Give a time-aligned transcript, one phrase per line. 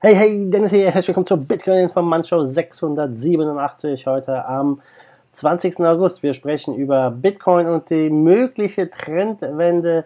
[0.00, 4.80] Hey, hey, Dennis hier, herzlich willkommen zur Bitcoin von Mannshow 687, heute am
[5.32, 5.80] 20.
[5.80, 6.22] August.
[6.22, 10.04] Wir sprechen über Bitcoin und die mögliche Trendwende,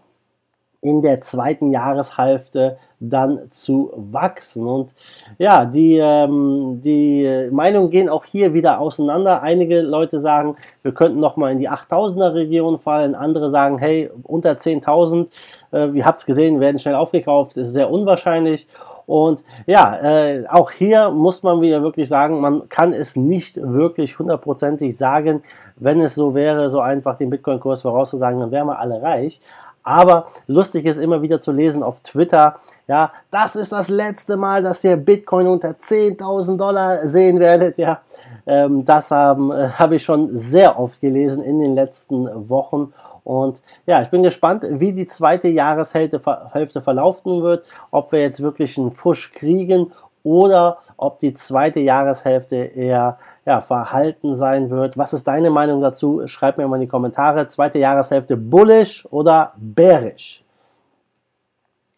[0.81, 4.67] in der zweiten Jahreshälfte dann zu wachsen.
[4.67, 4.93] Und
[5.37, 9.41] ja, die, ähm, die Meinungen gehen auch hier wieder auseinander.
[9.41, 13.15] Einige Leute sagen, wir könnten noch mal in die 8000er Region fallen.
[13.15, 15.29] Andere sagen, hey, unter 10.000,
[15.71, 17.57] äh, ihr habt es gesehen, werden schnell aufgekauft.
[17.57, 18.67] Ist sehr unwahrscheinlich.
[19.05, 24.19] Und ja, äh, auch hier muss man wieder wirklich sagen, man kann es nicht wirklich
[24.19, 25.41] hundertprozentig sagen,
[25.77, 29.41] wenn es so wäre, so einfach den Bitcoin-Kurs vorauszusagen, dann wären wir alle reich.
[29.83, 32.55] Aber lustig ist immer wieder zu lesen auf Twitter,
[32.87, 38.01] ja, das ist das letzte Mal, dass ihr Bitcoin unter 10.000 Dollar sehen werdet, ja.
[38.45, 42.93] Ähm, das haben, äh, habe ich schon sehr oft gelesen in den letzten Wochen.
[43.23, 46.19] Und ja, ich bin gespannt, wie die zweite Jahreshälfte
[46.51, 49.91] Hälfte verlaufen wird, ob wir jetzt wirklich einen Push kriegen
[50.23, 54.97] oder ob die zweite Jahreshälfte eher ja, verhalten sein wird.
[54.97, 56.21] Was ist deine Meinung dazu?
[56.27, 57.47] Schreib mir mal in die Kommentare.
[57.47, 60.43] Zweite Jahreshälfte bullish oder bearish?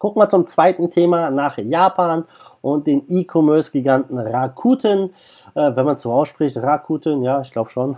[0.02, 2.24] Gucken wir zum zweiten Thema nach Japan
[2.60, 5.10] und den E-Commerce-Giganten Rakuten.
[5.54, 7.96] Äh, wenn man so ausspricht, Rakuten, ja, ich glaube schon.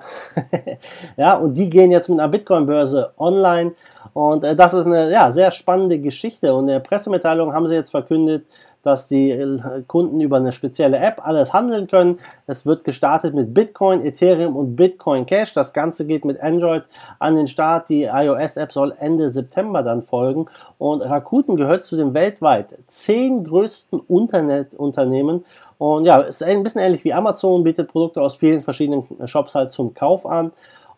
[1.17, 3.73] ja, und die gehen jetzt mit einer Bitcoin-Börse online.
[4.13, 6.53] Und äh, das ist eine ja, sehr spannende Geschichte.
[6.55, 8.45] Und in der Pressemitteilung haben sie jetzt verkündet,
[8.85, 12.19] dass die Kunden über eine spezielle App alles handeln können.
[12.47, 15.53] Es wird gestartet mit Bitcoin, Ethereum und Bitcoin Cash.
[15.53, 16.85] Das Ganze geht mit Android
[17.19, 17.89] an den Start.
[17.89, 20.47] Die iOS-App soll Ende September dann folgen.
[20.79, 25.45] Und Rakuten gehört zu den weltweit zehn größten Internetunternehmen.
[25.79, 29.73] Und ja, ist ein bisschen ähnlich wie Amazon, bietet Produkte aus vielen verschiedenen Shops halt
[29.73, 30.53] zum Kauf an.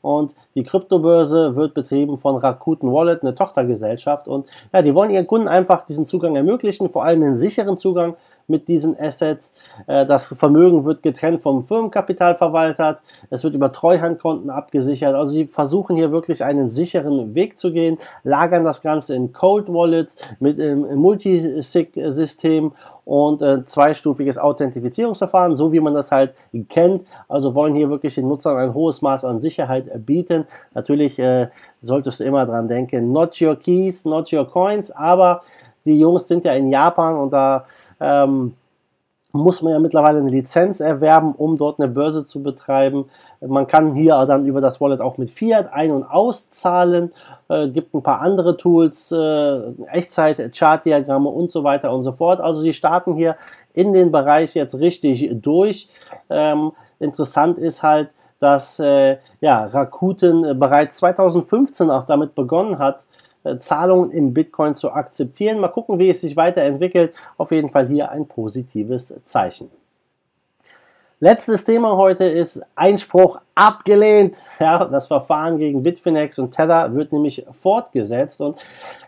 [0.06, 4.28] Und die Kryptobörse wird betrieben von Rakuten Wallet, eine Tochtergesellschaft.
[4.28, 8.14] Und ja, die wollen ihren Kunden einfach diesen Zugang ermöglichen, vor allem einen sicheren Zugang
[8.48, 9.54] mit diesen Assets.
[9.86, 12.98] Äh, das Vermögen wird getrennt vom Firmenkapital verwaltet.
[13.30, 15.14] Es wird über Treuhandkonten abgesichert.
[15.14, 19.68] Also sie versuchen hier wirklich einen sicheren Weg zu gehen, lagern das Ganze in Cold
[19.68, 22.72] Wallets mit einem Multisig-System
[23.04, 26.34] und äh, zweistufiges Authentifizierungsverfahren, so wie man das halt
[26.68, 27.06] kennt.
[27.28, 30.44] Also wollen hier wirklich den Nutzern ein hohes Maß an Sicherheit bieten.
[30.74, 31.48] Natürlich äh,
[31.80, 35.42] solltest du immer dran denken, not your keys, not your coins, aber
[35.86, 37.64] die Jungs sind ja in Japan und da
[38.00, 38.54] ähm,
[39.36, 43.06] muss man ja mittlerweile eine Lizenz erwerben, um dort eine Börse zu betreiben.
[43.40, 47.12] Man kann hier dann über das Wallet auch mit Fiat ein- und auszahlen.
[47.48, 49.60] Äh, gibt ein paar andere Tools, äh,
[49.92, 52.40] Echtzeit, Chartdiagramme und so weiter und so fort.
[52.40, 53.36] Also sie starten hier
[53.74, 55.88] in den Bereich jetzt richtig durch.
[56.30, 63.06] Ähm, interessant ist halt, dass äh, ja, Rakuten bereits 2015 auch damit begonnen hat,
[63.58, 65.60] Zahlungen im Bitcoin zu akzeptieren.
[65.60, 67.14] Mal gucken, wie es sich weiterentwickelt.
[67.38, 69.70] Auf jeden Fall hier ein positives Zeichen.
[71.18, 74.36] Letztes Thema heute ist Einspruch abgelehnt.
[74.58, 78.40] Ja, das Verfahren gegen Bitfinex und Tether wird nämlich fortgesetzt.
[78.42, 78.58] Und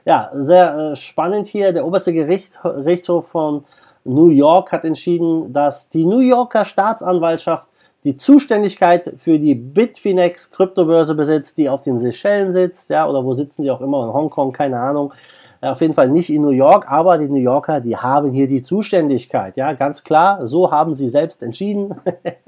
[0.07, 1.73] ja, sehr äh, spannend hier.
[1.73, 3.65] Der oberste Gericht, Gerichtshof von
[4.05, 7.69] New York hat entschieden, dass die New Yorker Staatsanwaltschaft
[8.05, 13.35] die Zuständigkeit für die Bitfinex Kryptobörse besitzt, die auf den Seychellen sitzt, ja, oder wo
[13.35, 15.13] sitzen die auch immer, in Hongkong, keine Ahnung.
[15.61, 18.63] Auf jeden Fall nicht in New York, aber die New Yorker, die haben hier die
[18.63, 21.97] Zuständigkeit, ja, ganz klar, so haben sie selbst entschieden.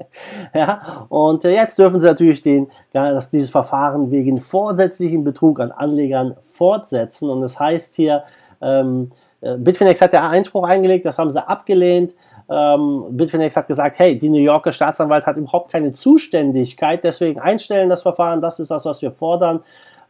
[0.53, 5.59] ja, und äh, jetzt dürfen sie natürlich den, ja, dass dieses Verfahren wegen vorsätzlichen Betrug
[5.59, 7.29] an Anlegern fortsetzen.
[7.29, 8.23] Und das heißt hier,
[8.61, 9.11] ähm,
[9.41, 12.13] äh, Bitfinex hat ja Einspruch eingelegt, das haben sie abgelehnt.
[12.51, 17.87] Ähm, Bitfinex hat gesagt, hey, die New Yorker Staatsanwalt hat überhaupt keine Zuständigkeit, deswegen einstellen
[17.87, 19.61] das Verfahren, das ist das, was wir fordern.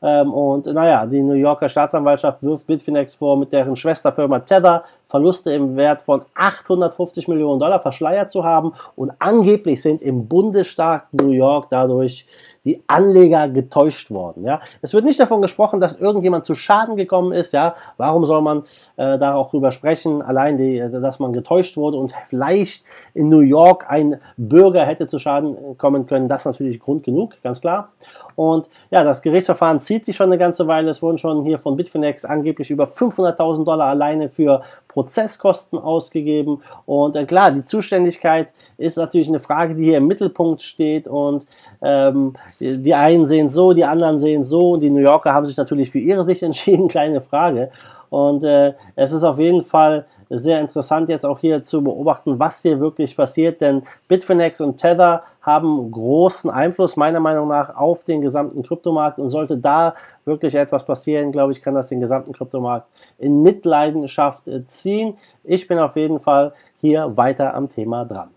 [0.01, 5.53] Ähm, und naja, die New Yorker Staatsanwaltschaft wirft Bitfinex vor, mit deren Schwesterfirma Tether Verluste
[5.53, 8.73] im Wert von 850 Millionen Dollar verschleiert zu haben.
[8.95, 12.25] Und angeblich sind im Bundesstaat New York dadurch
[12.63, 14.45] die Anleger getäuscht worden.
[14.45, 17.53] Ja, es wird nicht davon gesprochen, dass irgendjemand zu Schaden gekommen ist.
[17.53, 18.63] Ja, warum soll man
[18.97, 20.21] äh, da auch drüber sprechen?
[20.21, 22.85] Allein, die, dass man getäuscht wurde und vielleicht
[23.15, 27.41] in New York ein Bürger hätte zu Schaden kommen können, das ist natürlich Grund genug,
[27.41, 27.89] ganz klar.
[28.35, 30.89] Und ja, das Gerichtsverfahren zieht sich schon eine ganze Weile.
[30.91, 34.61] Es wurden schon hier von Bitfinex angeblich über 500.000 Dollar alleine für
[35.01, 36.61] Prozesskosten ausgegeben.
[36.85, 41.07] Und äh, klar, die Zuständigkeit ist natürlich eine Frage, die hier im Mittelpunkt steht.
[41.07, 41.45] Und
[41.81, 44.73] ähm, die einen sehen so, die anderen sehen so.
[44.73, 46.87] Und die New Yorker haben sich natürlich für ihre Sicht entschieden.
[46.87, 47.71] Kleine Frage.
[48.09, 52.61] Und äh, es ist auf jeden Fall sehr interessant jetzt auch hier zu beobachten, was
[52.61, 58.21] hier wirklich passiert, denn Bitfinex und Tether haben großen Einfluss meiner Meinung nach auf den
[58.21, 59.95] gesamten Kryptomarkt und sollte da
[60.25, 62.87] wirklich etwas passieren, glaube ich, kann das den gesamten Kryptomarkt
[63.17, 65.17] in Mitleidenschaft ziehen.
[65.43, 68.29] Ich bin auf jeden Fall hier weiter am Thema dran.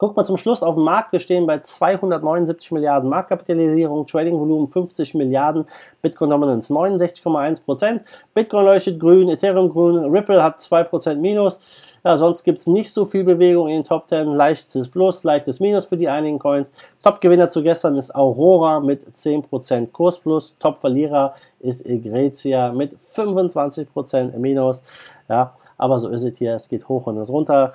[0.00, 1.10] Guck mal zum Schluss auf den Markt.
[1.10, 5.66] Wir stehen bei 279 Milliarden Marktkapitalisierung, Trading-Volumen 50 Milliarden,
[6.02, 8.02] Bitcoin Dominance 69,1 Prozent.
[8.32, 11.58] Bitcoin leuchtet grün, Ethereum grün, Ripple hat 2 Prozent Minus.
[12.04, 14.34] Ja, sonst gibt es nicht so viel Bewegung in den Top 10.
[14.34, 16.72] Leichtes Plus, leichtes Minus für die einigen Coins.
[17.02, 20.56] Top-Gewinner zu gestern ist Aurora mit 10% Kurs Plus.
[20.60, 24.84] Top-Verlierer ist Egretia mit 25% Minus.
[25.28, 26.54] Ja, aber so ist es hier.
[26.54, 27.72] Es geht hoch und es runter.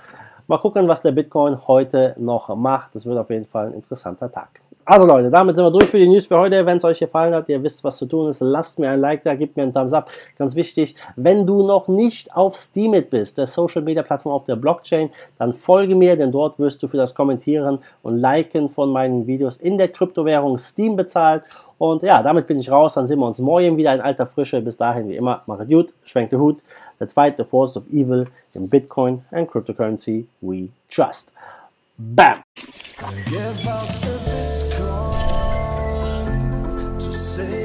[0.48, 2.96] Mal gucken, was der Bitcoin heute noch macht.
[2.96, 4.64] Das wird auf jeden Fall ein interessanter Tag.
[4.86, 6.66] Also Leute, damit sind wir durch für die News für heute.
[6.66, 9.24] Wenn es euch gefallen hat, ihr wisst, was zu tun ist, lasst mir ein Like
[9.24, 10.10] da, gebt mir einen Thumbs up.
[10.38, 14.58] Ganz wichtig, wenn du noch nicht auf Steemit bist, der Social Media Plattform auf der
[14.58, 19.26] Blockchain, dann folge mir, denn dort wirst du für das Kommentieren und Liken von meinen
[19.26, 21.44] Videos in der Kryptowährung Steam bezahlt.
[21.78, 22.96] Und ja, damit bin ich raus.
[22.96, 24.62] Dann sehen wir uns morgen wieder in alter Frische.
[24.62, 26.58] Bis dahin, wie immer, macht gut, schwenkt den Hut.
[27.00, 31.34] Let's fight the force of evil in Bitcoin and cryptocurrency we trust.
[31.98, 32.44] Bam!
[37.34, 37.63] say